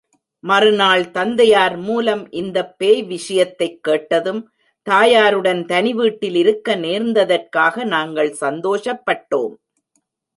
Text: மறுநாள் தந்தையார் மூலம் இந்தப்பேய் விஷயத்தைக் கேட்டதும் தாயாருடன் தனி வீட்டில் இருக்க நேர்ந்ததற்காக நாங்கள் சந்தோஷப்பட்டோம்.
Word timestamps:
மறுநாள் 0.43 1.11
தந்தையார் 1.11 1.75
மூலம் 1.77 2.31
இந்தப்பேய் 2.31 3.05
விஷயத்தைக் 3.05 3.83
கேட்டதும் 3.83 4.41
தாயாருடன் 4.87 5.65
தனி 5.65 5.93
வீட்டில் 5.93 6.35
இருக்க 6.35 6.75
நேர்ந்ததற்காக 6.75 7.83
நாங்கள் 7.85 8.31
சந்தோஷப்பட்டோம். 8.41 9.53